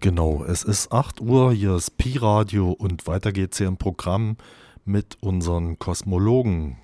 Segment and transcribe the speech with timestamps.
[0.00, 4.36] Genau, es ist 8 Uhr, hier ist Pi-Radio und weiter geht's hier im Programm
[4.84, 6.76] mit unseren Kosmologen.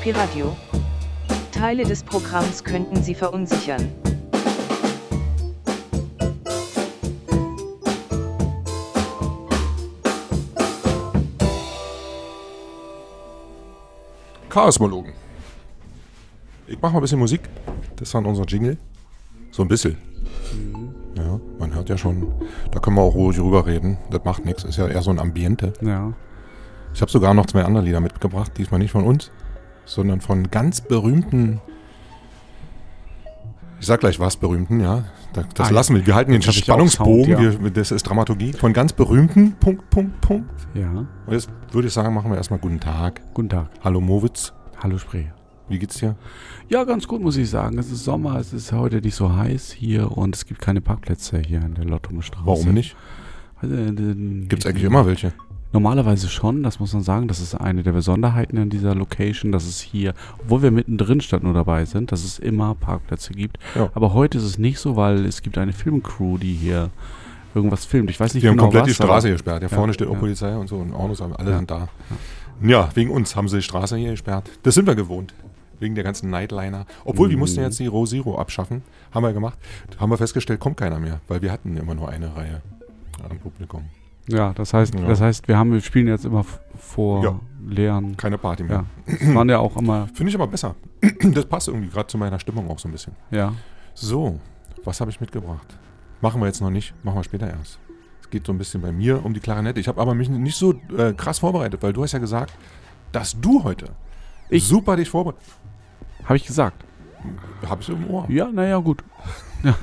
[0.00, 0.56] Pi-Radio.
[1.52, 3.92] Teile des Programms könnten Sie verunsichern.
[14.48, 15.12] Chaosmologen.
[16.66, 17.42] Ich mach mal ein bisschen Musik.
[17.96, 18.76] Das war unser Jingle.
[19.50, 19.96] So ein bisschen.
[21.16, 22.26] Ja, man hört ja schon,
[22.70, 23.96] da können wir auch ruhig drüber reden.
[24.10, 24.64] Das macht nichts.
[24.64, 25.72] Ist ja eher so ein Ambiente.
[25.80, 26.12] Ja.
[26.94, 28.52] Ich habe sogar noch zwei andere Lieder mitgebracht.
[28.58, 29.30] Diesmal nicht von uns,
[29.84, 31.60] sondern von ganz berühmten.
[33.80, 35.04] Ich sag gleich was berühmten, ja.
[35.34, 36.06] Da- Das Ah, lassen wir.
[36.06, 37.24] Wir halten den Spannungsbogen.
[37.36, 37.62] Sound, ja.
[37.62, 38.52] wir, das ist Dramaturgie.
[38.54, 39.52] Von ganz berühmten.
[39.60, 40.50] Punkt, Punkt, Punkt.
[40.74, 40.90] Ja.
[40.90, 43.20] Und jetzt würde ich sagen, machen wir erstmal guten Tag.
[43.34, 43.68] Guten Tag.
[43.84, 44.52] Hallo Mowitz.
[44.82, 45.26] Hallo Spree.
[45.68, 46.14] Wie geht's dir?
[46.68, 47.78] Ja, ganz gut, muss ich sagen.
[47.78, 51.40] Es ist Sommer, es ist heute nicht so heiß hier und es gibt keine Parkplätze
[51.40, 52.46] hier in der Lottumerstraße.
[52.46, 52.96] Warum nicht?
[53.60, 53.92] Also, äh,
[54.48, 55.32] Gibt's eigentlich immer welche?
[55.72, 57.26] Normalerweise schon, das muss man sagen.
[57.26, 61.42] Das ist eine der Besonderheiten in dieser Location, dass es hier, obwohl wir mittendrin statt
[61.42, 63.58] nur dabei sind, dass es immer Parkplätze gibt.
[63.74, 63.90] Ja.
[63.94, 66.90] Aber heute ist es nicht so, weil es gibt eine Filmcrew, die hier
[67.54, 68.10] irgendwas filmt.
[68.10, 69.62] Ich weiß nicht Die haben genau komplett was, die Straße gesperrt.
[69.62, 70.18] Ja, vorne steht auch ja.
[70.18, 71.56] Polizei und so und Autos, alle Ja.
[71.56, 71.88] sind da.
[72.62, 74.50] Ja, wegen uns haben sie die Straße hier gesperrt.
[74.62, 75.34] Das sind wir gewohnt.
[75.78, 76.86] Wegen der ganzen Nightliner.
[77.04, 77.40] Obwohl, wir Mhm.
[77.40, 78.82] mussten jetzt die Row Zero abschaffen.
[79.12, 79.58] Haben wir gemacht.
[79.98, 81.20] Haben wir festgestellt, kommt keiner mehr.
[81.28, 82.62] Weil wir hatten immer nur eine Reihe
[83.28, 83.84] am Publikum.
[84.28, 85.06] Ja, das heißt, Ja.
[85.06, 86.44] das heißt, wir haben, wir spielen jetzt immer
[86.78, 87.40] vor Ja.
[87.66, 88.16] leeren.
[88.16, 88.84] Keine Party mehr.
[89.06, 89.34] Ja.
[89.34, 90.74] Waren ja auch immer, Finde ich aber besser.
[91.22, 93.14] Das passt irgendwie gerade zu meiner Stimmung auch so ein bisschen.
[93.30, 93.52] ja.
[93.94, 94.38] So,
[94.84, 95.78] was habe ich mitgebracht?
[96.20, 97.78] Machen wir jetzt noch nicht, machen wir später erst.
[98.20, 99.78] Es geht so ein bisschen bei mir um die Klarinette.
[99.80, 102.52] Ich habe aber mich nicht so äh, krass vorbereitet, weil du hast ja gesagt,
[103.12, 103.90] dass du heute
[104.50, 105.42] Ich- super dich vorbereitet
[106.24, 106.84] Habe ich gesagt.
[107.68, 108.26] Habe ich im Ohr.
[108.28, 109.02] Ja, naja, gut.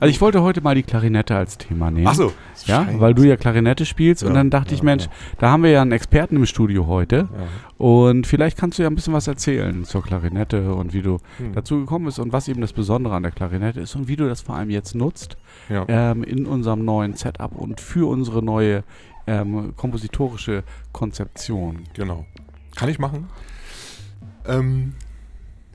[0.00, 2.06] Also ich wollte heute mal die Klarinette als Thema nehmen.
[2.08, 2.32] Ach so.
[2.66, 3.00] Ja, Scheiße.
[3.00, 5.10] weil du ja Klarinette spielst und Ja, dann dachte ja, ich, Mensch, ja.
[5.38, 7.28] da haben wir ja einen Experten im Studio heute
[7.76, 11.52] und vielleicht kannst du ja ein bisschen was erzählen zur Klarinette und wie du Hm.
[11.54, 14.26] dazu gekommen bist und was eben das Besondere an der Klarinette ist und wie du
[14.28, 15.36] das vor allem jetzt nutzt
[15.70, 18.82] ähm, in unserem neuen Setup und für unsere neue
[19.26, 21.80] ähm, kompositorische Konzeption.
[21.94, 22.24] Genau.
[22.78, 23.28] Kann ich machen?
[24.46, 24.94] Ähm,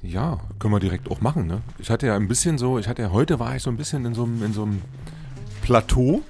[0.01, 1.61] ja, können wir direkt auch machen, ne?
[1.77, 4.05] Ich hatte ja ein bisschen so, ich hatte ja, heute war ich so ein bisschen
[4.05, 4.81] in so einem, in so einem
[5.61, 6.21] Plateau,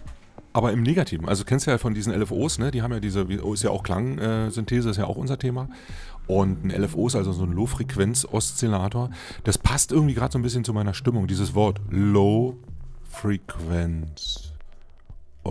[0.52, 1.30] aber im Negativen.
[1.30, 2.72] Also kennst du ja von diesen LFOs, ne?
[2.72, 5.70] Die haben ja diese, oh, ist ja auch Klangsynthese, ist ja auch unser Thema.
[6.26, 9.12] Und ein LFO ist also so ein Low-Frequenz-Oszillator.
[9.44, 14.33] Das passt irgendwie gerade so ein bisschen zu meiner Stimmung, dieses Wort Low-Frequenz.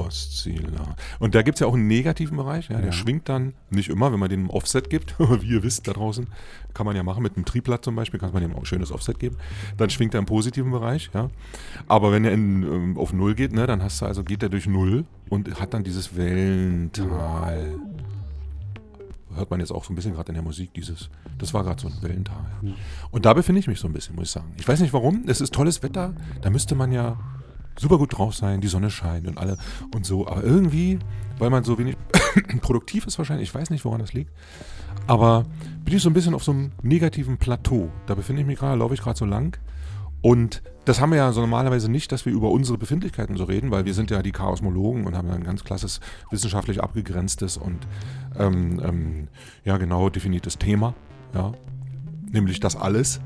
[0.07, 0.97] Oszillator.
[1.19, 2.93] Und da gibt es ja auch einen negativen Bereich, ja, der Ja.
[2.93, 6.27] schwingt dann nicht immer, wenn man dem ein Offset gibt, wie ihr wisst da draußen,
[6.75, 8.91] kann man ja machen mit einem Triplat zum Beispiel, kann man dem auch ein schönes
[8.93, 9.37] Offset geben,
[9.77, 11.31] dann schwingt er im positiven Bereich, ja.
[11.89, 14.49] Aber wenn er in, ähm, auf Null geht, ne, dann hast du also, geht er
[14.49, 17.75] durch Null und hat dann dieses Wellental.
[19.35, 21.09] Hört man jetzt auch so ein bisschen gerade in der Musik, dieses,
[21.39, 22.45] das war gerade so ein Wellental.
[23.11, 24.53] Und da befinde ich mich so ein bisschen, muss ich sagen.
[24.59, 27.19] Ich weiß nicht warum, es ist tolles Wetter, da müsste man ja
[27.79, 29.57] super gut drauf sein, die Sonne scheint und alle
[29.95, 30.27] und so.
[30.27, 30.99] Aber irgendwie,
[31.39, 31.97] weil man so wenig
[32.61, 34.33] produktiv ist wahrscheinlich, ich weiß nicht, woran das liegt,
[35.07, 35.45] aber
[35.85, 37.91] bin ich so ein bisschen auf so einem negativen Plateau.
[38.07, 39.59] Da befinde ich mich gerade, laufe ich gerade so lang.
[40.23, 43.73] Und das haben wir ja so normalerweise nicht, dass wir über unsere Befindlichkeiten so reden,
[43.73, 46.01] weil wir sind ja die Chaosmologen und haben ein ganz klasses
[46.31, 47.87] wissenschaftlich abgegrenztes und
[48.39, 49.29] ähm, ähm,
[49.65, 50.95] ja genau definiertes Thema,
[51.35, 51.53] ja,
[52.31, 53.21] nämlich das alles.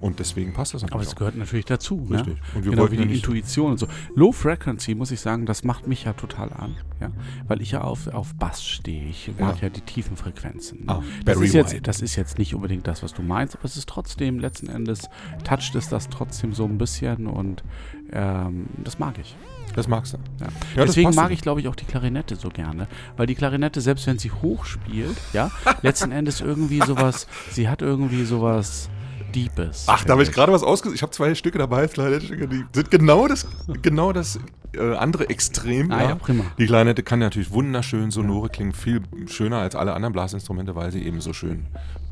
[0.00, 2.06] Und deswegen passt das Aber natürlich es gehört natürlich dazu.
[2.08, 2.18] Ne?
[2.18, 2.38] Richtig.
[2.54, 3.88] Und wir genau wie die Intuition und so.
[4.14, 6.76] Low Frequency, muss ich sagen, das macht mich ja total an.
[7.00, 7.10] Ja?
[7.48, 9.08] Weil ich ja auf, auf Bass stehe.
[9.08, 10.86] Ich mag ja, die tiefen Frequenzen.
[10.86, 10.92] Ne?
[10.92, 13.76] Ah, das, ist jetzt, das ist jetzt nicht unbedingt das, was du meinst, aber es
[13.76, 15.08] ist trotzdem, letzten Endes,
[15.44, 17.64] toucht es das trotzdem so ein bisschen und
[18.12, 19.36] ähm, das mag ich.
[19.74, 20.18] Das magst du.
[20.40, 20.46] Ja.
[20.76, 22.88] Ja, Deswegen mag ich, glaube ich, auch die Klarinette so gerne.
[23.16, 25.50] Weil die Klarinette, selbst wenn sie hoch spielt, ja,
[25.82, 28.90] letzten Endes irgendwie sowas, sie hat irgendwie sowas
[29.34, 29.84] Deepes.
[29.86, 30.96] Ach, da habe ich gerade was ausgesucht.
[30.96, 33.46] Ich habe zwei Stücke dabei, Kleinette-Stücke, die sind genau das,
[33.82, 34.38] genau das
[34.74, 35.90] äh, andere Extrem.
[35.90, 36.44] Ah ja, prima.
[36.58, 41.04] Die Kleinette kann natürlich wunderschön sonore klingen, viel schöner als alle anderen Blasinstrumente, weil sie
[41.04, 41.66] eben so schön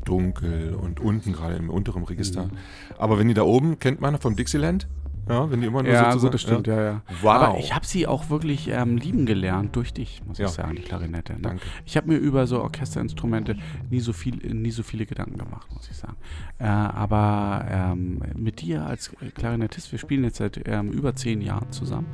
[0.05, 2.45] dunkel und unten, gerade im unteren Register.
[2.45, 2.57] Mhm.
[2.97, 4.87] Aber wenn die da oben, kennt man von Dixieland,
[5.29, 7.01] ja, wenn die immer nur Ja, sozusagen, gut, das stimmt, ja, ja.
[7.21, 7.31] Wow.
[7.31, 10.45] Aber ich habe sie auch wirklich ähm, lieben gelernt durch dich, muss Ja.
[10.45, 11.33] ich sagen, die Klarinette.
[11.33, 11.39] Ne?
[11.41, 11.63] Danke.
[11.85, 13.55] Ich habe mir über so Orchesterinstrumente
[13.89, 16.15] nie so viel, nie so viele Gedanken gemacht, muss ich sagen.
[16.59, 21.71] Äh, aber ähm, mit dir als Klarinettist, wir spielen jetzt seit ähm, über zehn Jahren
[21.71, 22.07] zusammen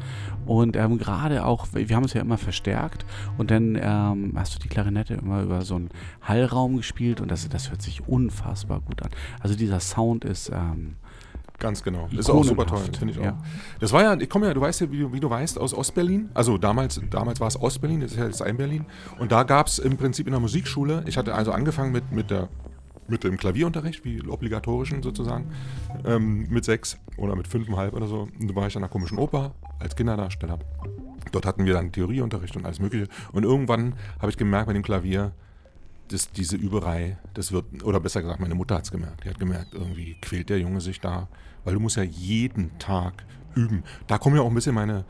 [0.45, 3.06] und ähm, gerade auch, wir haben es ja immer verstärkt
[3.38, 5.89] und dann ähm, hast du die Klarinette immer über so einen
[6.21, 9.10] Hallraum gespielt und das, das hört sich unfassbar gut an.
[9.39, 10.95] Also dieser Sound ist ähm,
[11.63, 12.10] Ganz genau.
[12.12, 13.24] Ist auch super toll, finde ich auch.
[13.24, 13.38] ja.
[13.80, 15.74] Das war ja, ich komme ja, du weißt ja, wie, du- wie du weißt, aus
[15.74, 16.30] Ostberlin.
[16.33, 18.86] Also damals, damals war es Ostberlin, das ist ja jetzt Ein-Berlin.
[19.18, 22.30] Und da gab es im Prinzip in der Musikschule, ich hatte also angefangen mit, mit,
[22.31, 22.50] der,
[23.07, 25.51] mit dem Klavierunterricht, wie obligatorischen sozusagen,
[26.06, 28.27] ähm, mit sechs oder mit fünfeinhalb oder so.
[28.39, 30.60] Und da war ich an der komischen Oper als Kinderdarsteller.
[31.31, 33.07] Dort hatten wir dann Theorieunterricht und alles Mögliche.
[33.31, 35.31] Und irgendwann habe ich gemerkt bei dem Klavier,
[36.10, 39.24] dass diese Überei, das wird, oder besser gesagt, meine Mutter hat es gemerkt.
[39.24, 41.27] Die hat gemerkt, irgendwie quält der Junge sich da,
[41.63, 43.25] weil du musst ja jeden Tag
[43.56, 43.83] üben.
[44.07, 45.06] Da kommen ja auch ein bisschen meine,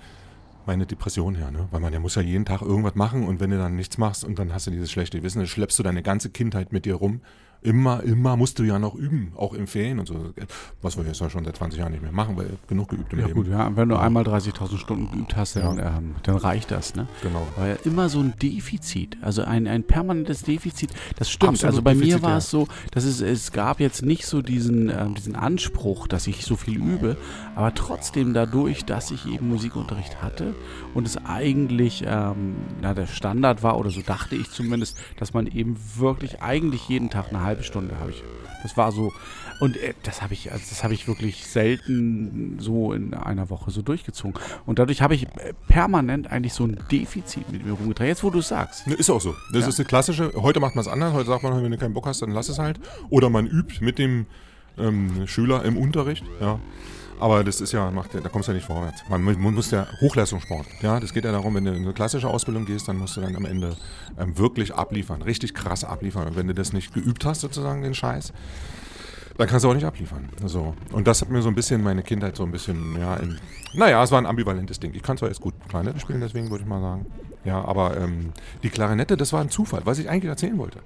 [0.66, 1.68] meine Depression her, ne?
[1.72, 4.24] Weil man ja muss ja jeden Tag irgendwas machen und wenn du dann nichts machst
[4.24, 6.96] und dann hast du dieses schlechte Gewissen, dann schleppst du deine ganze Kindheit mit dir
[6.96, 7.22] rum.
[7.64, 10.34] Immer, immer musst du ja noch üben, auch im Ferien und so.
[10.82, 13.20] Was wir jetzt ja schon seit 20 Jahren nicht mehr machen, weil genug geübt im
[13.20, 13.40] Ja Leben.
[13.40, 17.08] gut, ja, wenn du einmal 30.000 Stunden geübt hast, dann, ähm, dann reicht das, ne?
[17.22, 17.48] Genau.
[17.56, 20.92] War ja immer so ein Defizit, also ein, ein permanentes Defizit.
[21.16, 21.54] Das stimmt.
[21.54, 22.38] Absolut also bei mir Defizit, war ja.
[22.38, 26.44] es so, dass es, es gab jetzt nicht so diesen, ähm, diesen Anspruch, dass ich
[26.44, 27.16] so viel übe,
[27.56, 30.54] aber trotzdem dadurch, dass ich eben Musikunterricht hatte
[30.94, 35.48] und es eigentlich ähm, na, der Standard war, oder so dachte ich zumindest, dass man
[35.48, 38.24] eben wirklich eigentlich jeden Tag eine halbe Stunde habe ich.
[38.64, 39.14] Das war so.
[39.60, 43.70] Und äh, das habe ich, also das habe ich wirklich selten so in einer Woche
[43.70, 44.34] so durchgezogen.
[44.66, 48.08] Und dadurch habe ich äh, permanent eigentlich so ein Defizit mit mir rumgetragen.
[48.10, 48.88] Jetzt, wo du es sagst.
[48.88, 49.36] Ne, Ist auch so.
[49.52, 49.68] Das Ja.
[49.68, 52.08] ist eine klassische, heute macht man es anders, heute sagt man, wenn du keinen Bock
[52.08, 52.80] hast, dann lass es halt.
[53.10, 54.26] Oder man übt mit dem
[54.78, 56.60] ähm, Schüler im Unterricht, ja.
[57.20, 59.04] Aber das ist ja, macht, da kommst du ja nicht vorwärts.
[59.10, 60.66] Man muss ja Hochleistungssport.
[60.82, 63.22] Ja, das geht ja darum, wenn du in eine klassische Ausbildung gehst, dann musst du
[63.22, 63.76] dann am Ende
[64.18, 66.28] ähm, wirklich abliefern, richtig krass abliefern.
[66.28, 68.34] Und wenn du das nicht geübt hast, sozusagen, den Scheiß,
[69.38, 70.30] dann kannst du auch nicht abliefern.
[70.46, 70.76] So.
[70.92, 73.40] Und das hat mir so ein bisschen meine Kindheit so ein bisschen, ja, in,
[73.74, 74.94] naja, es war ein ambivalentes Ding.
[74.94, 77.06] Ich kann zwar jetzt gut Klarinette spielen, deswegen würde ich mal sagen.
[77.44, 78.32] Ja, aber ähm,
[78.62, 80.80] die Klarinette, das war ein Zufall, was ich eigentlich erzählen wollte.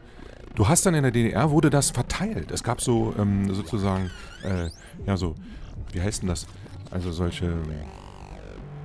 [0.56, 2.52] Du hast dann in der DDR, wurde das verteilt.
[2.52, 4.10] Es gab so ähm, sozusagen,
[4.44, 4.70] äh,
[5.06, 5.36] ja, so,
[5.92, 6.46] wie heißt denn das?
[6.92, 7.54] Also solche.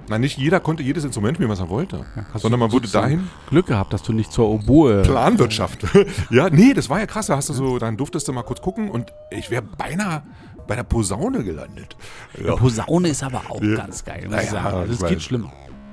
[0.09, 2.05] Nein, nicht jeder konnte jedes Instrument spielen, was er wollte.
[2.35, 3.29] Hast sondern man wurde dahin.
[3.49, 5.03] Glück gehabt, dass du nicht zur Oboe.
[5.03, 5.87] Planwirtschaft.
[6.31, 7.27] ja, nee, das war ja krass.
[7.27, 10.23] Da hast du so, dann durftest du mal kurz gucken und ich wäre beinahe
[10.67, 11.97] bei der Posaune gelandet.
[12.45, 13.77] Ja, Posaune ist aber auch Ja.
[13.77, 14.77] ganz geil, muss Ja, ich sagen.
[14.77, 15.23] ja, Das ich geht weiß.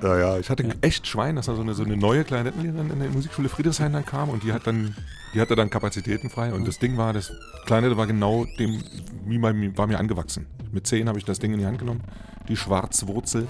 [0.01, 2.99] Ja, ja, ich hatte echt Schwein, dass da so eine, so eine neue Klarinettenlehrerin in
[2.99, 4.95] der Musikschule Friedrichshain dann kam und die hat dann,
[5.33, 7.31] die hatte dann Kapazitäten frei und das Ding war, das
[7.65, 8.83] Kleinette war genau dem,
[9.25, 10.47] wie mir, war mir angewachsen.
[10.71, 12.01] Mit zehn habe ich das Ding in die Hand genommen,
[12.47, 13.47] die Schwarzwurzel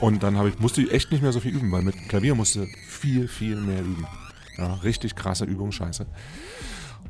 [0.00, 2.34] und dann habe ich, musste ich echt nicht mehr so viel üben, weil mit Klavier
[2.34, 4.06] musste viel, viel mehr üben.
[4.56, 6.06] Ja, richtig krasse Übungsscheiße.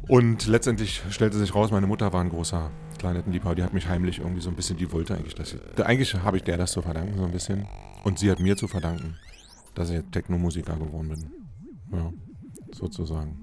[0.07, 3.55] Und letztendlich stellte sich raus, meine Mutter war ein großer Kleinettenliebhaber.
[3.55, 6.37] Die hat mich heimlich irgendwie so ein bisschen, die wollte eigentlich, dass ich, eigentlich habe
[6.37, 7.67] ich der das zu verdanken, so ein bisschen.
[8.05, 9.17] Und sie hat mir zu verdanken,
[9.75, 11.31] dass ich Technomusiker geworden bin.
[11.93, 12.13] Ja,
[12.73, 13.39] sozusagen.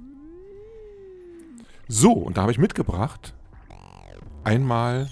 [1.88, 3.34] So, und da habe ich mitgebracht
[4.44, 5.10] einmal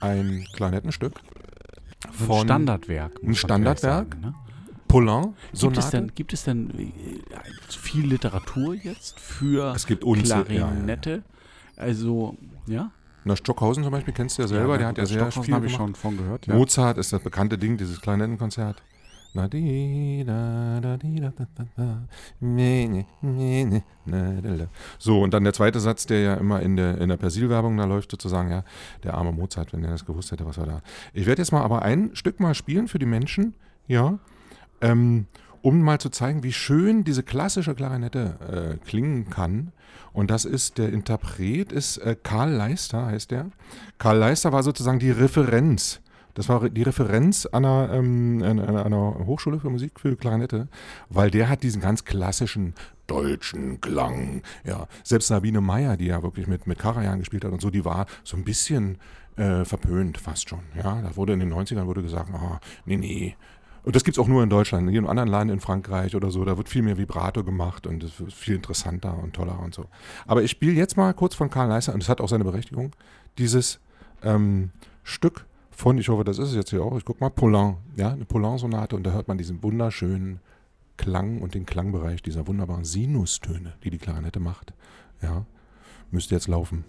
[0.00, 1.20] ein Klarinettenstück
[2.06, 3.22] Ein von Standardwerk.
[3.22, 4.14] muss Ein Standardwerk?
[4.14, 4.34] Sagen, ne?
[4.94, 5.22] Poulain.
[5.22, 5.90] Gibt es Sonate.
[5.90, 6.92] denn, gibt es denn äh,
[7.68, 10.66] viel Literatur jetzt für Es gibt Unzähl- ja, ja, ja.
[10.68, 11.22] Klarinette?
[11.76, 12.36] Also,
[12.66, 12.90] ja?
[13.24, 15.72] Na, Stockhausen zum Beispiel kennst du ja selber, der hat ja sehr viel habe ich
[15.72, 16.46] schon von gehört.
[16.46, 16.54] Ja.
[16.54, 18.82] Mozart ist das bekannte Ding, dieses Klarinettenkonzert.
[19.36, 22.02] Na, di, da, da, di, da, da, da, da,
[22.38, 24.66] ne, ne, ne, ne, na, da, da.
[24.98, 27.84] So, und dann der zweite Satz, der ja immer in der, in der Persil-Werbung da
[27.84, 28.62] läuft, sozusagen, ja,
[29.02, 30.82] der arme Mozart, wenn er das gewusst hätte, was war da.
[31.12, 33.54] Ich werde jetzt mal aber ein Stück mal spielen für die Menschen,
[33.88, 34.20] ja,
[34.84, 35.26] ähm,
[35.62, 39.72] um mal zu zeigen, wie schön diese klassische Klarinette äh, klingen kann.
[40.12, 43.46] Und das ist, der Interpret ist äh, Karl Leister, heißt der.
[43.98, 46.00] Karl Leister war sozusagen die Referenz.
[46.34, 50.68] Das war die Referenz einer, ähm, einer, einer Hochschule für Musik für Klarinette,
[51.08, 52.74] weil der hat diesen ganz klassischen
[53.06, 54.42] deutschen Klang.
[54.64, 57.84] Ja, selbst Sabine Meyer, die ja wirklich mit, mit Karajan gespielt hat und so, die
[57.84, 58.98] war so ein bisschen
[59.36, 60.60] äh, verpönt fast schon.
[60.76, 63.36] Ja, da wurde in den 90ern wurde gesagt, ah, nee, nee,
[63.84, 64.88] und das gibt es auch nur in Deutschland.
[64.88, 68.02] In jedem anderen Land, in Frankreich oder so, da wird viel mehr Vibrato gemacht und
[68.02, 69.86] es wird viel interessanter und toller und so.
[70.26, 72.92] Aber ich spiele jetzt mal kurz von Karl Leister, und das hat auch seine Berechtigung,
[73.36, 73.80] dieses
[74.22, 74.70] ähm,
[75.02, 78.12] Stück von, ich hoffe, das ist es jetzt hier auch, ich guck mal, Poulain, ja,
[78.12, 80.40] eine Poulain-Sonate und da hört man diesen wunderschönen
[80.96, 84.72] Klang und den Klangbereich dieser wunderbaren Sinustöne, die die Klarinette macht.
[85.20, 85.44] Ja,
[86.10, 86.84] müsste jetzt laufen.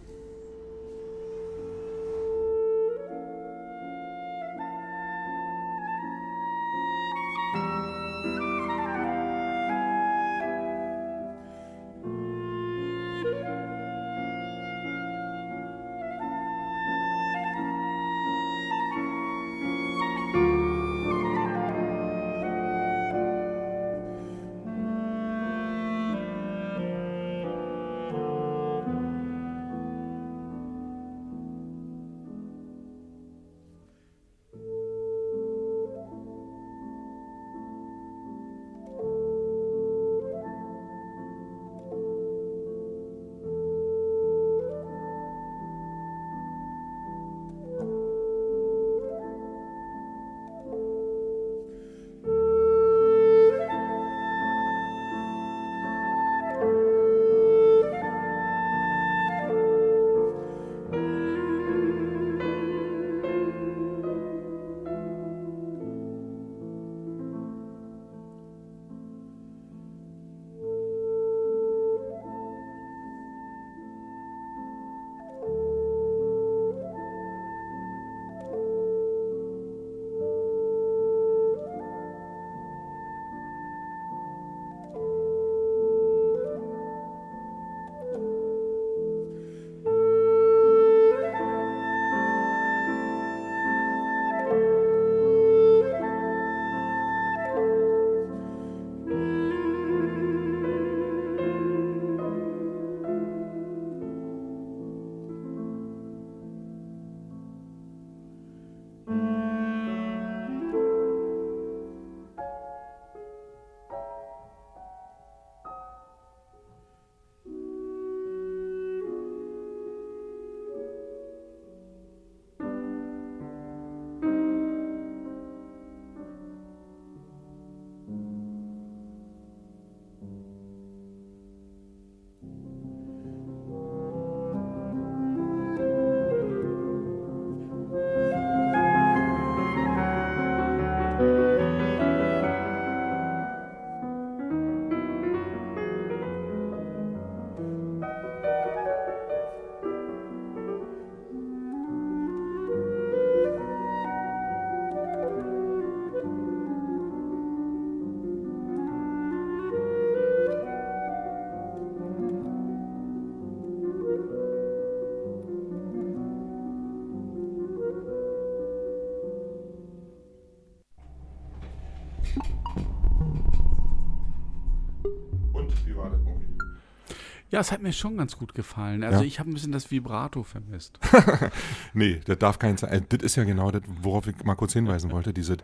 [177.56, 179.02] Ja, es hat mir schon ganz gut gefallen.
[179.02, 179.26] Also Ja.
[179.26, 181.00] ich habe ein bisschen das Vibrato vermisst.
[181.94, 182.90] Nee, das darf kein sein.
[182.92, 185.32] Äh, Das ist ja genau das, worauf ich mal kurz hinweisen wollte.
[185.32, 185.56] Diese,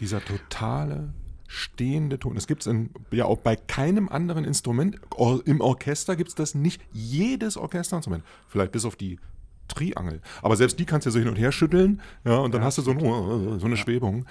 [0.00, 1.12] dieser totale
[1.46, 2.34] stehende Ton.
[2.34, 2.74] Das gibt es
[3.10, 4.98] ja auch bei keinem anderen Instrument.
[5.44, 6.80] Im Orchester gibt es das nicht.
[6.92, 8.24] Jedes Orchesterinstrument.
[8.48, 9.18] Vielleicht bis auf die
[9.68, 10.22] Triangel.
[10.40, 12.00] Aber selbst die kannst du so hin und her schütteln.
[12.24, 14.24] Ja, und dann hast du so, ein, so eine Schwebung.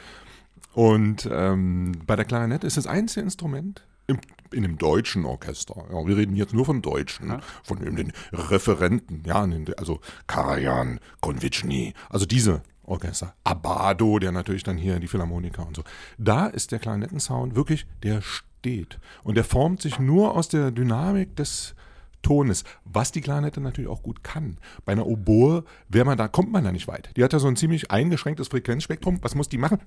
[0.74, 4.20] Und ähm, bei der Klarinette ist das einzige Instrument im,
[4.52, 5.86] in einem deutschen Orchester.
[5.92, 7.40] Ja, wir reden jetzt nur von Deutschen, Ja.
[7.64, 13.34] von den Referenten, ja, also Karajan, Konvitschny, also diese Orchester.
[13.44, 15.84] Abado, der natürlich dann hier die Philharmoniker und so.
[16.18, 19.00] Da ist der Klarinettensound wirklich, der steht.
[19.24, 21.76] Und der formt sich nur aus der Dynamik des
[22.24, 24.58] Tones, was die Klarinette natürlich auch gut kann.
[24.86, 27.12] Bei einer Oboe wäre man da, kommt man da nicht weit.
[27.16, 29.20] Die hat ja so ein ziemlich eingeschränktes Frequenzspektrum.
[29.22, 29.80] Was muss die machen?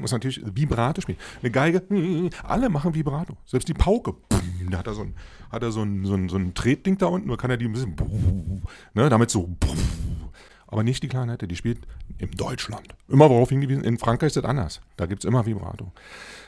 [0.00, 1.18] Muss natürlich Vibrato spielen.
[1.40, 1.82] Eine Geige,
[2.42, 3.36] alle machen Vibrato.
[3.46, 4.14] Selbst die Pauke.
[4.70, 5.14] Da hat er so ein,
[5.50, 7.66] hat er so ein, so ein, so ein Tretding da unten, nur kann er die
[7.66, 7.96] ein bisschen,
[8.94, 9.48] ne, damit so,
[10.72, 11.78] aber nicht die Klarinette, die spielt
[12.18, 12.82] in Deutschland.
[13.08, 14.80] Immer worauf hingewiesen, in Frankreich ist das anders.
[14.96, 15.92] Da gibt es immer Vibrato.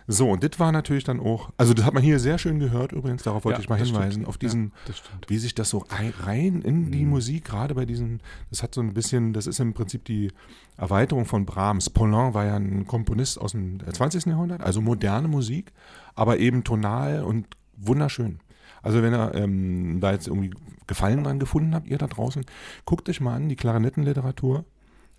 [0.07, 2.93] So, und das war natürlich dann auch, also das hat man hier sehr schön gehört
[2.93, 4.29] übrigens, darauf wollte Ja, ich mal hinweisen, stimmt.
[4.29, 4.95] auf diesen, Ja,
[5.29, 8.81] wie sich das so ei- rein in die Musik, gerade bei diesen, das hat so
[8.83, 10.31] ein bisschen, das ist im Prinzip die
[10.77, 11.89] Erweiterung von Brahms.
[11.91, 14.27] Poulain war ja ein Komponist aus dem 20.
[14.27, 15.73] Jahrhundert, also moderne Musik,
[16.15, 18.41] aber eben tonal und wunderschön.
[18.85, 20.53] Also wenn ihr ähm, da jetzt irgendwie
[20.87, 22.45] Gefallen dran gefunden habt, ihr da draußen,
[22.85, 24.65] guckt euch mal an, die Klarinettenliteratur.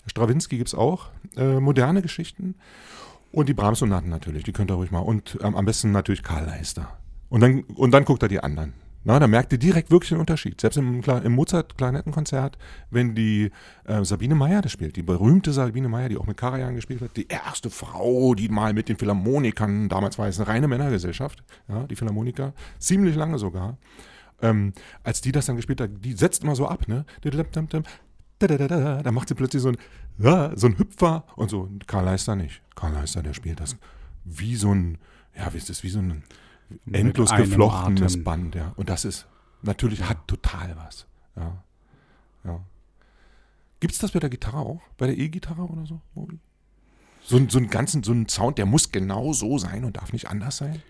[0.05, 2.55] Stravinsky gibt es auch, äh, moderne Geschichten.
[3.31, 4.99] Und die Brahms-Sonaten natürlich, die könnt ihr ruhig mal.
[4.99, 6.87] Und ähm, am besten natürlich Karl Leister.
[7.29, 8.73] Und dann, und dann guckt er die anderen.
[9.07, 10.59] Na, da merkt ihr direkt wirklich den Unterschied.
[10.59, 12.57] Selbst im, im Mozart-Klarinettenkonzert,
[12.89, 13.51] wenn die
[13.85, 17.15] äh, Sabine Meyer das spielt, die berühmte Sabine Meyer, die auch mit Karajan gespielt hat,
[17.15, 21.85] die erste Frau, die mal mit den Philharmonikern, damals war es eine reine Männergesellschaft, ja,
[21.85, 23.77] die Philharmoniker, ziemlich lange sogar,
[24.41, 27.05] ähm, als die das dann gespielt hat, die setzt immer so ab, ne?
[29.03, 29.77] Da macht sie plötzlich so ein,
[30.17, 31.69] so ein Hüpfer und so.
[31.87, 32.61] Karl Leister nicht.
[32.75, 33.77] Karl Leister, der spielt das
[34.25, 34.97] wie so ein,
[35.37, 36.23] ja, wie ist das, wie so ein
[36.91, 38.23] endlos geflochtenes.
[38.23, 38.73] Band, ja.
[38.75, 39.27] Und das ist,
[39.61, 41.07] natürlich hat total was.
[41.35, 41.63] Ja.
[42.43, 42.59] ja.
[43.79, 44.81] Gibt es das bei der Gitarre auch?
[44.97, 46.01] Bei der E-Gitarre oder so?
[47.23, 50.13] So, ein- so einen ganzen, so einen Sound, der muss genau so sein und darf
[50.13, 50.81] nicht anders sein?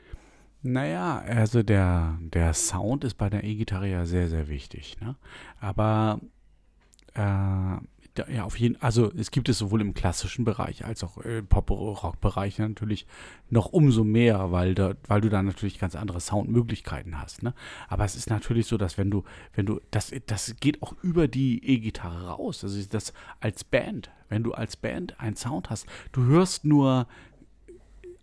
[0.62, 4.98] Naja, also der, der Sound ist bei der E-Gitarre ja sehr, sehr wichtig.
[5.00, 5.16] Ne?
[5.60, 6.20] Aber
[7.14, 7.78] äh,
[8.30, 12.60] ja, auf jeden also es gibt es sowohl im klassischen Bereich als auch im Pop-Rock-Bereich
[12.60, 13.06] natürlich
[13.50, 17.44] noch umso mehr, weil, da, weil du da natürlich ganz andere Soundmöglichkeiten hast.
[17.44, 17.54] Ne?
[17.88, 21.28] Aber es ist natürlich so, dass wenn du, wenn du, das, das geht auch über
[21.28, 22.64] die E-Gitarre raus.
[22.64, 27.08] Also das als Band, wenn du als Band einen Sound hast, du hörst nur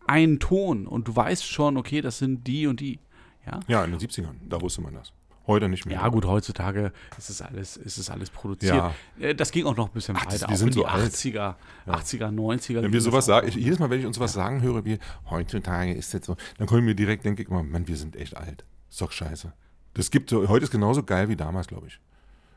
[0.06, 2.98] einen Ton und du weißt schon, okay, das sind die und die.
[3.46, 5.12] Ja, Ja, in den 70ern, da wusste man das.
[5.46, 5.96] Heute nicht mehr.
[5.96, 8.74] ja gut, heutzutage ist es alles, ist es alles produziert.
[8.76, 8.94] Ja.
[9.18, 10.48] Äh, Das ging auch noch ein bisschen Ach, weiter.
[10.48, 11.12] wir sind so alt.
[11.12, 11.54] 80er,
[11.88, 12.82] 80er, 90er.
[12.82, 15.92] Wenn wir sowas sagen, ich, jedes Mal, wenn ich uns was sagen höre, wie heutzutage
[15.94, 18.36] ist das so, dann komme ich mir direkt, denke ich immer, Mann, wir sind echt
[18.36, 18.64] alt.
[18.88, 19.52] Ist doch scheiße.
[19.94, 21.98] Das gibt so, heute ist genauso geil wie damals, glaube ich.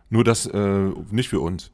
[0.10, 1.72] Nur das äh, nicht für uns.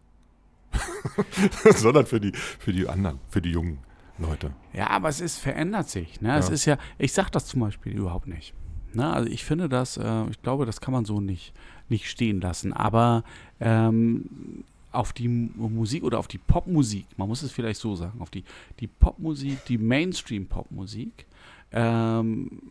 [1.75, 3.79] Sondern für die, für die anderen, für die jungen
[4.17, 4.51] Leute.
[4.73, 6.21] Ja, aber es ist, verändert sich.
[6.21, 6.37] Ne?
[6.37, 6.53] Es Ja.
[6.53, 8.53] ist ja, ich sag das zum Beispiel überhaupt nicht.
[8.93, 9.11] Ne?
[9.11, 11.53] Also ich finde das, äh, ich glaube, das kann man so nicht,
[11.89, 12.73] nicht stehen lassen.
[12.73, 13.23] Aber
[13.59, 18.29] ähm, auf die Musik oder auf die Popmusik, man muss es vielleicht so sagen, auf
[18.29, 18.43] die,
[18.79, 21.25] die Popmusik, die Mainstream-Popmusik,
[21.71, 22.61] ähm,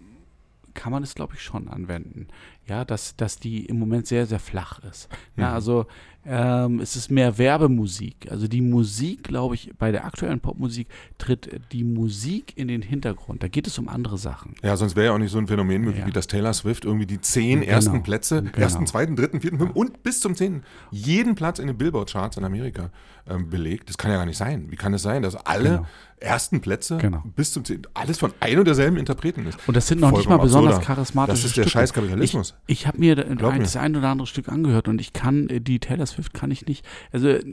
[0.75, 2.29] kann man es, glaube ich, schon anwenden.
[2.71, 5.09] Ja, dass, dass die im Moment sehr, sehr flach ist.
[5.37, 5.55] Ja, Mhm.
[5.55, 5.87] also
[6.27, 8.31] ähm, es ist mehr Werbemusik.
[8.31, 10.87] Also die Musik, glaube ich, bei der aktuellen Popmusik
[11.19, 13.43] tritt die Musik in den Hintergrund.
[13.43, 14.55] Da geht es um andere Sachen.
[14.63, 16.07] Ja, sonst wäre ja auch nicht so ein Phänomen möglich, Ja.
[16.07, 17.73] wie das Taylor Swift irgendwie die zehn Genau.
[17.73, 18.57] ersten Plätze, Genau.
[18.59, 22.45] ersten, zweiten, dritten, vierten, fünften und bis zum zehnten, jeden Platz in den Billboard-Charts in
[22.45, 22.91] Amerika
[23.29, 23.89] ähm, belegt.
[23.89, 24.67] Das kann ja gar nicht sein.
[24.71, 25.87] Wie kann es sein, dass alle Genau.
[26.19, 27.23] ersten Plätze Genau.
[27.37, 29.59] bis zum zehnten, alles von ein und derselben Interpreten ist?
[29.67, 30.95] Und das sind noch nicht mal Vollkommen besonders absurder.
[30.95, 31.71] charismatische Das ist der Stücke.
[31.71, 32.55] scheiß Kapitalismus.
[32.60, 33.61] Ich, ich habe mir Glaub mir.
[33.61, 36.67] das ein oder andere Stück angehört und ich kann äh, die Taylor Swift kann ich
[36.67, 36.85] nicht.
[37.13, 37.45] Also äh,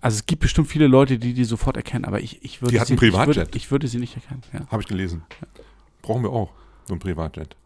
[0.00, 2.80] also es gibt bestimmt viele Leute, die die sofort erkennen, aber ich, ich würde Die
[2.80, 3.56] hat sie, einen ich würde, Privatjet.
[3.56, 4.42] ich würde sie nicht erkennen.
[4.52, 4.60] Ja.
[4.70, 5.22] Habe ich gelesen.
[6.02, 6.50] Brauchen wir auch.
[6.86, 7.56] So ein Privatjet.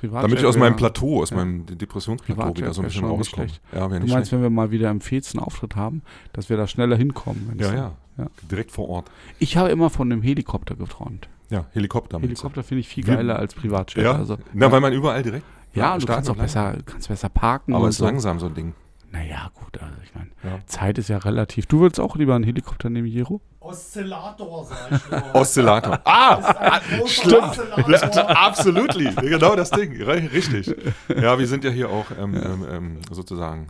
[0.00, 1.36] Privatjet Damit ich aus meinem Plateau, aus ja.
[1.36, 3.46] meinem Depressionsplateau Privatjet wieder so ein bisschen rauskomme.
[3.72, 4.32] Ja, Du meinst, schlecht.
[4.32, 7.54] wenn wir mal wieder im Fezen Auftritt haben, dass wir da schneller hinkommen?
[7.58, 8.26] Ja, ja, ja.
[8.50, 9.10] Direkt vor Ort.
[9.38, 11.28] Ich habe immer von einem Helikopter geträumt.
[11.50, 12.18] Ja, Helikopter.
[12.18, 14.02] Helikopter finde ich viel geiler als Privatjet.
[14.04, 15.44] Ja, also, Na, weil man überall direkt.
[15.74, 17.74] Ja, und du kannst auch besser, kannst besser parken.
[17.74, 18.04] Aber es ist so.
[18.06, 18.74] langsam, so ein Ding.
[19.10, 20.58] Naja, gut, also ich meine, Ja.
[20.66, 21.66] Zeit ist ja relativ.
[21.66, 23.40] Du würdest auch lieber einen Helikopter nehmen, Jero?
[23.60, 25.34] Oszillator, sag ich nur.
[25.36, 26.00] Oszillator.
[26.04, 27.78] Ah, großer stimmt.
[27.78, 28.36] Oszillator.
[28.36, 29.14] Absolutely.
[29.28, 29.92] Genau das Ding.
[30.02, 30.74] Ri- Richtig.
[31.08, 33.68] Ja, wir sind ja hier auch ähm, ähm, ähm, sozusagen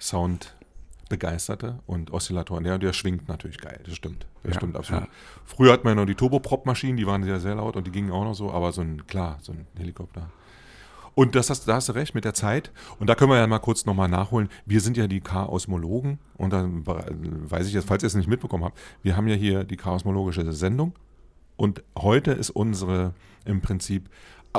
[0.00, 2.64] Sound-Begeisterte und Oszillatoren.
[2.64, 3.80] Der, der schwingt natürlich geil.
[3.84, 4.26] Das stimmt.
[4.42, 5.04] Das Ja, stimmt absolut.
[5.04, 5.08] ja.
[5.44, 8.24] Früher hatten wir noch die Turboprop-Maschinen, die waren sehr, sehr laut und die gingen auch
[8.24, 10.28] noch so, aber so ein, klar, so ein Helikopter.
[11.16, 12.70] Und das hast, da hast du recht mit der Zeit.
[13.00, 14.48] Und da können wir ja mal kurz nochmal nachholen.
[14.66, 16.18] Wir sind ja die Chaosmologen.
[16.36, 19.64] Und dann weiß ich jetzt, falls ihr es nicht mitbekommen habt, wir haben ja hier
[19.64, 20.92] die chaosmologische Sendung.
[21.56, 23.14] Und heute ist unsere
[23.46, 24.10] im Prinzip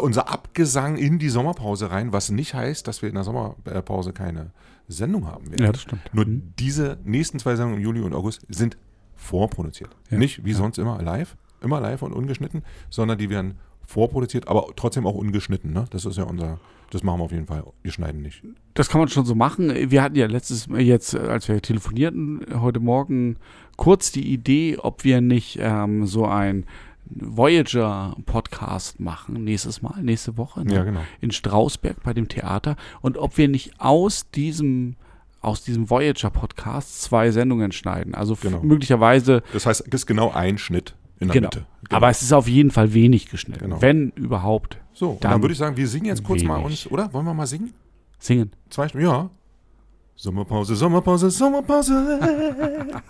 [0.02, 4.52] unser Abgesang in die Sommerpause rein, was nicht heißt, dass wir in der Sommerpause keine
[4.88, 5.63] Sendung haben werden.
[5.63, 6.02] Ja, das stimmt.
[6.13, 6.54] Nur Mhm.
[6.60, 8.78] diese nächsten zwei Sendungen im Juli und August sind
[9.15, 9.96] vorproduziert.
[10.10, 10.58] Ja, Nicht wie ja.
[10.58, 15.73] sonst immer live, immer live und ungeschnitten, sondern die werden vorproduziert, aber trotzdem auch ungeschnitten.
[15.73, 15.86] Ne?
[15.89, 16.60] Das ist ja unser,
[16.91, 17.63] das machen wir auf jeden Fall.
[17.82, 18.43] Wir schneiden nicht.
[18.76, 19.73] Das kann man schon so machen.
[19.89, 23.38] Wir hatten ja letztes Mal jetzt, als wir telefonierten, heute Morgen
[23.78, 26.65] kurz die Idee, ob wir nicht ähm, so ein
[27.10, 30.73] Voyager-Podcast machen, nächstes Mal, nächste Woche, ne?
[30.76, 31.00] Ja, genau.
[31.21, 32.76] in Strausberg bei dem Theater.
[33.02, 34.95] Und ob wir nicht aus diesem
[35.39, 38.15] aus diesem Voyager-Podcast zwei Sendungen schneiden.
[38.15, 38.62] Also Genau.
[38.63, 41.47] möglicherweise, Das heißt, es ist genau ein Schnitt in der genau.
[41.47, 41.65] Mitte.
[41.89, 43.63] Aber es ist auf jeden Fall wenig geschnitten.
[43.63, 43.82] Genau.
[43.82, 44.77] Wenn überhaupt.
[44.93, 46.86] so, dann, dann würde ich sagen, wir singen jetzt kurz mal wenig.
[46.86, 47.12] uns, oder?
[47.13, 47.73] Wollen wir mal singen?
[48.19, 48.51] Singen.
[48.69, 49.08] Zwei Stunden?
[49.08, 49.30] Ja.
[50.15, 52.19] Sommerpause, Sommerpause, Sommerpause.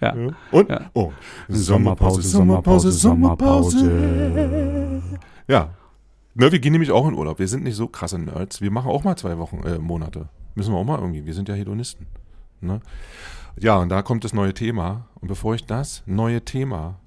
[0.00, 0.16] Ja.
[0.16, 0.30] Ja.
[0.50, 0.70] Und?
[0.70, 0.90] Ja.
[0.94, 1.12] Oh.
[1.48, 5.02] Sommerpause, Sommerpause, Sommerpause.
[5.46, 5.70] Ja.
[6.34, 7.38] Ne, wir gehen nämlich auch in Urlaub.
[7.38, 8.60] Wir sind nicht so krasse Nerds.
[8.60, 10.28] Wir machen auch mal zwei Wochen, äh, Monate.
[10.54, 11.26] Müssen wir auch mal irgendwie.
[11.26, 12.06] Wir sind ja Hedonisten.
[12.60, 12.80] Ne?
[13.58, 15.06] Ja, und da kommt das neue Thema.
[15.20, 17.00] Und bevor ich das neue Thema,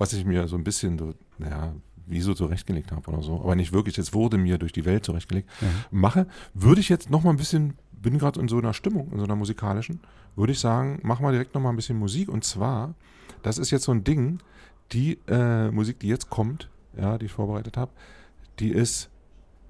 [0.00, 1.74] was ich mir so ein bisschen so, naja,
[2.06, 5.04] wie so zurechtgelegt habe oder so, aber nicht wirklich, es wurde mir durch die Welt
[5.04, 5.48] zurechtgelegt,
[5.90, 9.18] mache, würde ich jetzt noch mal ein bisschen, bin gerade in so einer Stimmung, in
[9.18, 10.00] so einer musikalischen,
[10.36, 12.30] würde ich sagen, mach mal direkt noch mal ein bisschen Musik.
[12.30, 12.94] Und zwar,
[13.42, 14.38] das ist jetzt so ein Ding,
[14.92, 17.92] die äh, Musik, die jetzt kommt, ja, die ich vorbereitet habe,
[18.58, 19.10] die ist,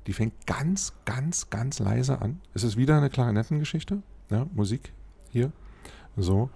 [0.06, 2.40] die fängt ganz, ganz, ganz leise an.
[2.54, 4.92] Es ist wieder eine Klarinettengeschichte, ja, Musik
[5.30, 5.50] hier,
[6.16, 6.50] so.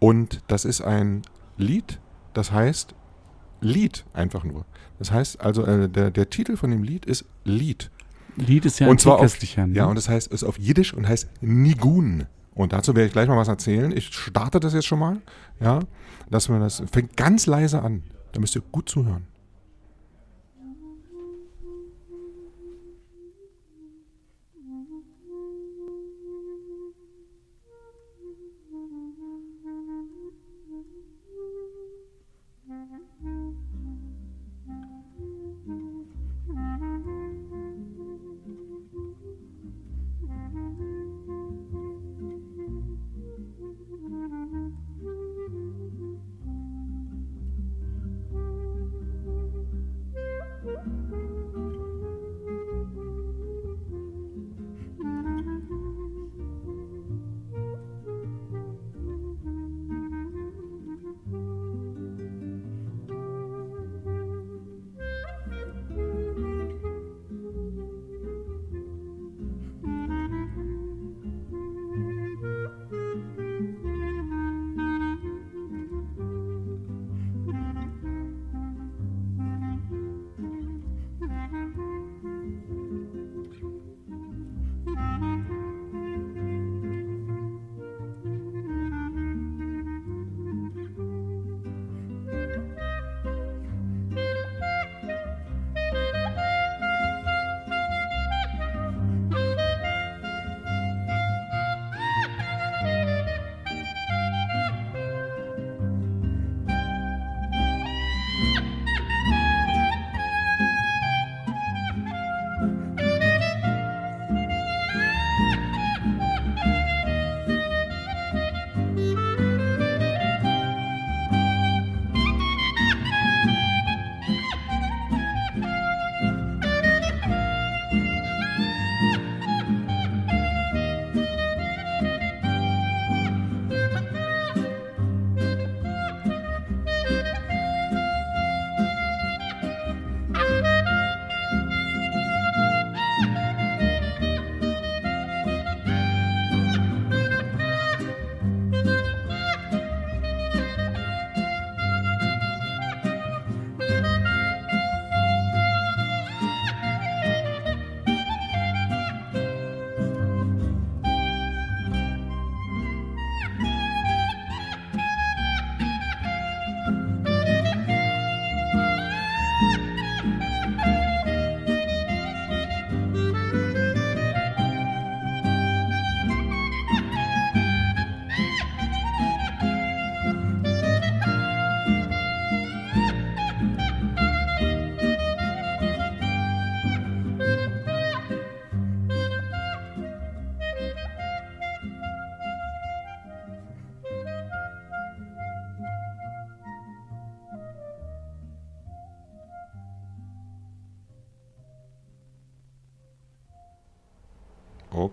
[0.00, 1.22] Und das ist ein
[1.56, 2.00] Lied,
[2.34, 2.96] das heißt
[3.60, 4.64] Lied einfach nur.
[4.98, 7.90] Das heißt also, äh, der, der Titel von dem Lied ist Lied.
[8.36, 9.68] Lied ist ja und zwar auf, ne?
[9.72, 12.26] ja, und das heißt, ist auf Jiddisch und heißt Nigun.
[12.54, 13.92] Und dazu werde ich gleich mal was erzählen.
[13.96, 15.20] Ich starte das jetzt schon mal,
[15.60, 15.80] ja,
[16.30, 18.02] dass man das fängt ganz leise an.
[18.32, 19.26] Da müsst ihr gut zuhören.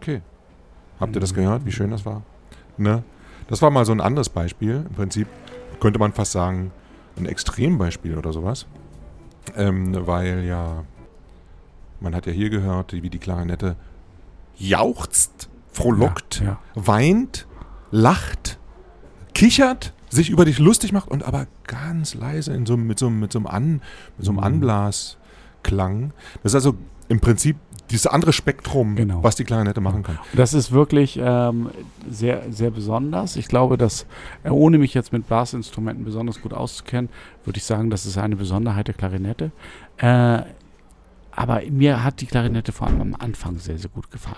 [0.08, 0.22] Okay.
[1.02, 2.22] Habt ihr das gehört, wie schön das war?
[2.78, 3.04] Ne?
[3.50, 4.86] Das war mal so ein anderes Beispiel.
[4.88, 5.28] Im Prinzip
[5.82, 6.72] könnte man fast sagen,
[7.18, 8.68] ein Extrembeispiel oder sowas.
[9.58, 10.86] Ähm, weil ja,
[12.00, 13.76] man hat ja hier gehört, wie die Klarinette
[14.58, 16.60] jauchzt, frohlockt, Ja, ja.
[16.76, 17.46] weint,
[17.92, 18.58] lacht,
[19.34, 23.20] kichert, sich über dich lustig macht und aber ganz leise in so, mit, so, einem-
[23.20, 23.82] mit so einem, An,
[24.18, 24.44] mit so einem Mhm.
[24.46, 26.14] Anblasklang.
[26.44, 26.76] Das ist also
[27.10, 27.58] im Prinzip
[27.90, 29.24] dieses andere Spektrum, Genau.
[29.24, 30.20] was die Klarinette machen kann.
[30.34, 31.70] Das ist wirklich ähm,
[32.10, 33.36] sehr, sehr besonders.
[33.36, 34.06] Ich glaube, dass,
[34.44, 37.10] äh, ohne mich jetzt mit Blasinstrumenten besonders gut auszukennen,
[37.46, 39.52] würde ich sagen, das ist eine Besonderheit der Klarinette.
[39.98, 40.42] Äh,
[41.32, 44.36] aber mir hat die Klarinette vor allem am Anfang sehr, sehr gut gefallen.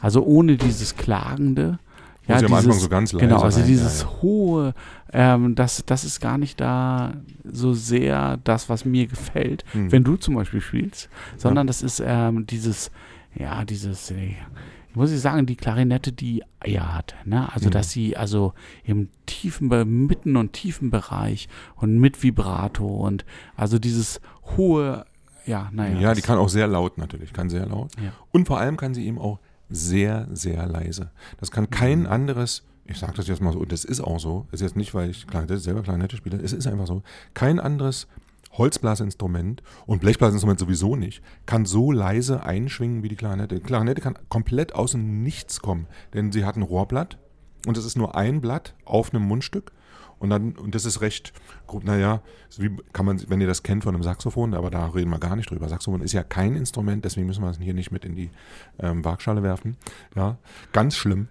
[0.00, 1.78] Also ohne dieses Klagende.
[2.26, 4.22] Wo sie am Anfang dieses- so ganz leise Genau, also rein- dieses ja, ja.
[4.22, 4.74] hohe,
[5.12, 9.90] ähm, das, das ist gar nicht da so sehr das, was mir gefällt, Hm.
[9.92, 12.90] wenn du zum Beispiel spielst, sondern das ist ähm, dieses,
[13.34, 14.34] ja, dieses, äh,
[14.90, 17.50] ich muss ich sagen, die Klarinette, die Eier hat, ne?
[17.52, 17.72] Also Mhm.
[17.72, 18.52] dass sie also
[18.84, 19.68] im tiefen,
[20.06, 23.24] mitten und tiefen Bereich und mit Vibrato und
[23.56, 24.20] also dieses
[24.56, 25.06] hohe,
[25.46, 25.98] ja, naja.
[25.98, 27.90] Ja, die kann auch sehr laut natürlich, kann sehr laut.
[27.96, 28.12] Ja.
[28.32, 29.38] Und vor allem kann sie eben auch
[29.72, 31.10] sehr, sehr leise.
[31.38, 32.06] Das kann kein Mhm.
[32.06, 34.94] anderes, ich sage das jetzt mal so, und das ist auch so, ist jetzt nicht,
[34.94, 37.02] weil ich Klarinette, selber Klarinette spiele, es ist einfach so,
[37.34, 38.06] kein anderes
[38.52, 43.56] Holzblasinstrument und Blechblasinstrument sowieso nicht, kann so leise einschwingen wie die Klarinette.
[43.56, 47.18] Die Klarinette kann komplett aus dem Nichts kommen, denn sie hat ein Rohrblatt
[47.66, 49.72] und es ist nur ein Blatt auf einem Mundstück
[50.22, 51.32] und dann, und das ist recht,
[51.66, 52.22] gut, naja,
[52.56, 55.34] wie kann man, wenn ihr das kennt von einem Saxophon, aber da reden wir gar
[55.34, 55.68] nicht drüber.
[55.68, 58.30] Saxophon ist ja kein Instrument, deswegen müssen wir es hier nicht mit in die
[58.78, 59.76] ähm, Waagschale werfen.
[60.14, 60.36] Ja,
[60.72, 61.26] ganz schlimm.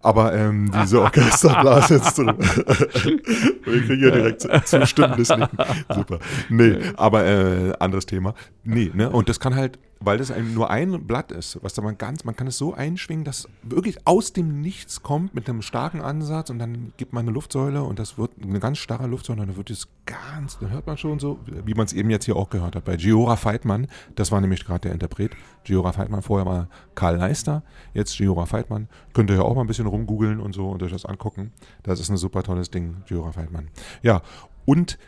[0.00, 2.64] Aber ähm, diese Orchesterblasinstrumente.
[3.64, 5.58] Wir kriegen ja direkt zustimmendes Nicken.
[5.88, 6.18] Super.
[6.48, 8.34] Nee, aber äh, anderes Thema.
[8.64, 9.08] Nee, ne?
[9.08, 12.36] Und das kann halt, weil das nur ein Blatt ist, was da man ganz, man
[12.36, 16.58] kann es so einschwingen, dass wirklich aus dem Nichts kommt mit einem starken Ansatz und
[16.58, 19.70] dann gibt man eine Luftsäule und das wird eine ganz starre Luftsäule und dann wird
[19.70, 22.76] es ganz, dann hört man schon so, wie man es eben jetzt hier auch gehört
[22.76, 22.84] hat.
[22.84, 25.32] Bei Giora Feitmann, das war nämlich gerade der Interpret.
[25.64, 27.62] Giora Feitmann, vorher war Karl Leister,
[27.94, 28.88] jetzt Giora Feitmann.
[29.12, 31.52] Könnt ihr ja auch mal ein bisschen rumgoogeln und so und euch das angucken.
[31.82, 33.68] Das ist ein super tolles Ding, Giora Feitmann.
[34.02, 34.22] Ja,
[34.66, 34.98] und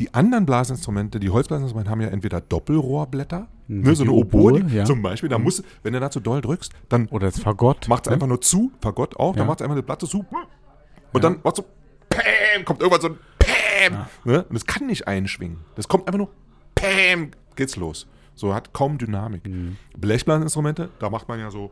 [0.00, 4.84] die anderen Blasinstrumente, die Holzblasinstrumente haben ja entweder Doppelrohrblätter, ne, so eine Oboe, Oboe, ja.
[4.84, 5.28] zum Beispiel.
[5.28, 7.88] Da muss, wenn du da zu doll drückst, dann Oder das Fagott.
[7.88, 8.14] macht es ne?
[8.14, 10.24] einfach nur zu, Fagott auch, dann macht es einfach eine Platte zu
[11.12, 11.64] und dann macht so
[12.08, 14.06] Pam, kommt irgendwann so ein Pam.
[14.24, 14.44] Ne?
[14.44, 15.58] Und das kann nicht einschwingen.
[15.74, 16.30] Das kommt einfach nur
[16.74, 18.06] Pam, geht's los.
[18.34, 19.46] So hat kaum Dynamik.
[19.46, 19.76] Mhm.
[19.96, 21.70] Blechblasinstrumente, da macht man ja so,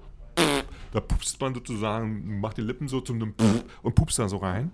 [0.92, 3.34] da pupst man sozusagen, macht die Lippen so zu einem
[3.82, 4.70] und pupst da so rein.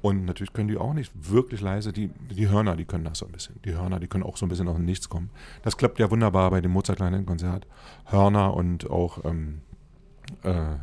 [0.00, 3.26] Und natürlich können die auch nicht wirklich leise, die, die Hörner, die können das so
[3.26, 3.56] ein bisschen.
[3.64, 5.30] Die Hörner, die können auch so ein bisschen aus dem Nichts kommen.
[5.62, 7.66] Das klappt ja wunderbar bei dem Mozart-Kleinenkonzert.
[8.04, 9.60] Hörner und auch ähm,
[10.44, 10.76] äh,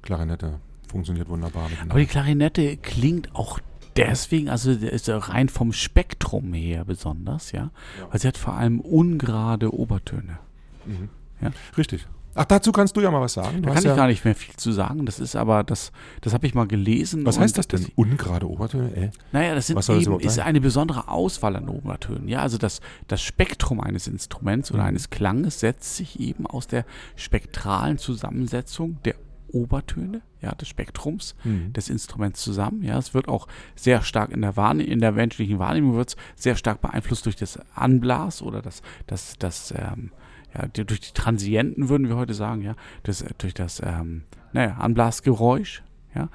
[0.00, 1.68] Klarinette funktioniert wunderbar.
[1.88, 3.60] Aber die Klarinette klingt auch
[3.96, 7.70] deswegen, also ist ja rein vom Spektrum her besonders, ja.
[8.10, 10.38] Weil sie hat vor allem ungerade Obertöne.
[10.86, 11.10] Mhm.
[11.42, 11.50] Ja.
[11.76, 12.06] Richtig.
[12.38, 13.56] Ach, dazu kannst du ja mal was sagen.
[13.56, 15.06] Du Da kann ich ja, gar nicht mehr viel zu sagen.
[15.06, 17.26] Das ist aber, das, das habe ich mal gelesen.
[17.26, 17.86] was heißt das denn?
[17.96, 18.94] Ungerade Obertöne?
[18.94, 19.10] Äh?
[19.32, 22.28] Naja, das sind das eben, überhaupt ist eine besondere Auswahl an Obertönen.
[22.28, 24.88] Ja, also das, das Spektrum eines Instruments oder Mhm.
[24.88, 26.84] eines Klanges setzt sich eben aus der
[27.16, 29.16] spektralen Zusammensetzung der
[29.50, 31.72] Obertöne, ja, des Spektrums Mhm.
[31.72, 32.82] des Instruments zusammen.
[32.82, 36.16] Ja, es wird auch sehr stark in der Wahrne in der menschlichen Wahrnehmung wird es
[36.36, 40.10] sehr stark beeinflusst durch das Anblas oder das, das, das, ähm,
[40.54, 44.76] ja, durch die Transienten würden wir heute sagen, ja, das, äh, durch das, ähm, naja,
[44.78, 45.82] Anblasgeräusch,
[46.14, 46.28] ja.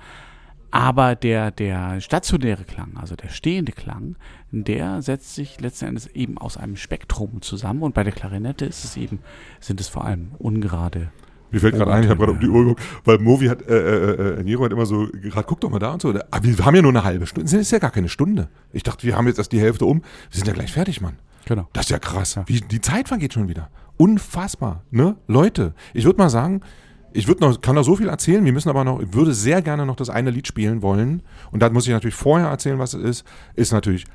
[0.71, 4.15] Aber der, der stationäre Klang, also der stehende Klang,
[4.49, 7.83] der setzt sich letzten Endes eben aus einem Spektrum zusammen.
[7.83, 9.19] Und bei der Klarinette ist es eben,
[9.59, 11.11] sind es vor allem ungerade.
[11.51, 13.75] Mir fällt gerade ein, ich habe gerade um die Uhr geguckt, weil Movi hat, äh,
[13.75, 16.09] äh, äh, Nero hat immer so, gerade guck doch mal da und so.
[16.09, 17.51] Aber wir haben ja nur eine halbe Stunde.
[17.51, 18.49] Das ist ja gar keine Stunde.
[18.71, 20.01] Ich dachte, wir haben jetzt erst die Hälfte um.
[20.01, 21.19] Wir sind ja gleich fertig, Mann.
[21.45, 21.67] Genau.
[21.73, 22.39] Das ist ja krass.
[22.45, 23.69] Wie, die Zeit vergeht schon wieder.
[23.97, 24.83] Unfassbar.
[24.91, 25.15] Ne?
[25.27, 26.61] Leute, ich würde mal sagen,
[27.13, 29.61] ich würde noch, kann noch so viel erzählen, wir müssen aber noch, ich würde sehr
[29.61, 31.21] gerne noch das eine Lied spielen wollen.
[31.51, 33.27] Und da muss ich natürlich vorher erzählen, was es ist.
[33.55, 34.05] Ist natürlich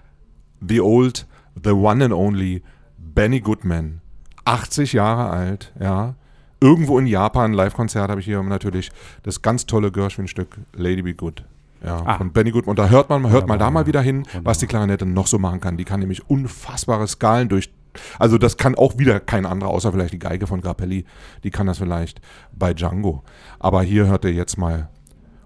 [0.67, 1.27] The Old,
[1.63, 2.63] The One and Only
[2.99, 4.01] Benny Goodman.
[4.45, 6.15] 80 Jahre alt, ja.
[6.61, 8.91] Irgendwo in Japan, Live-Konzert, habe ich hier natürlich
[9.23, 11.45] das ganz tolle Gershwin-Stück Lady Be Good.
[11.85, 12.19] Ja, ah.
[12.19, 12.71] von Benny Goodman.
[12.71, 13.57] Und da hört man, hört Wunderbar.
[13.57, 14.45] mal da mal wieder hin, Wunderbar.
[14.45, 15.77] was die Klarinette noch so machen kann.
[15.77, 17.71] Die kann nämlich unfassbare Skalen durch.
[18.19, 21.05] Also das kann auch wieder kein anderer, außer vielleicht die Geige von Grappelli.
[21.45, 22.21] Die kann das vielleicht
[22.53, 23.23] bei Django.
[23.59, 24.89] Aber hier hört ihr jetzt mal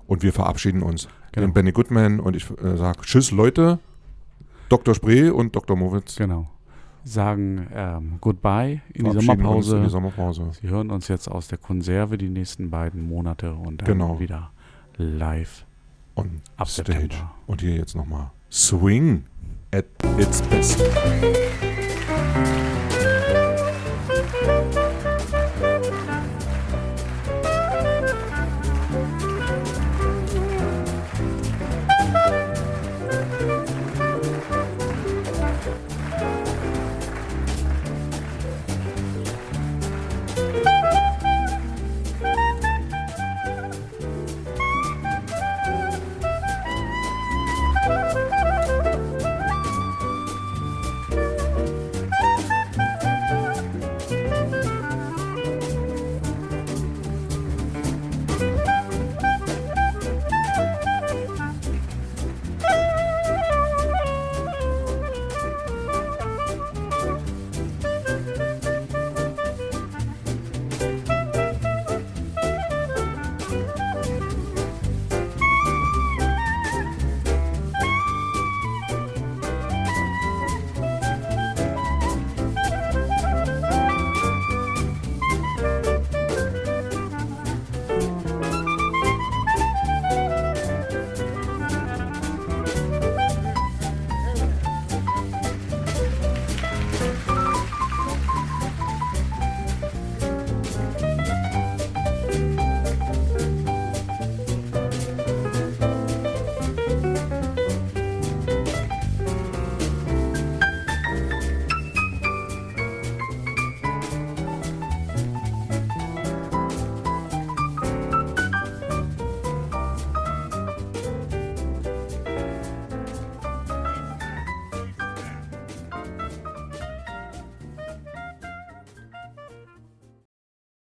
[0.07, 1.09] und wir verabschieden uns.
[1.33, 1.47] Genau.
[1.47, 3.79] Den Benny Goodman und ich äh, sage Tschüss Leute,
[4.68, 4.95] Dr.
[4.95, 5.77] Spree und Dr.
[5.77, 6.16] Mowitz.
[6.16, 6.49] Genau.
[7.05, 9.79] Sagen ähm, Goodbye in die, Sommerpause.
[9.79, 10.51] in die Sommerpause.
[10.61, 14.21] Sie hören uns jetzt aus der Konserve die nächsten beiden Monate und dann genau.
[14.21, 14.51] wieder
[14.97, 15.64] live
[16.14, 16.92] on Ab Stage.
[16.92, 17.35] September.
[17.46, 19.25] Und hier jetzt nochmal Swing
[19.72, 19.87] at
[20.18, 20.83] its best.